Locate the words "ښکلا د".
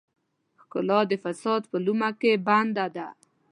0.61-1.13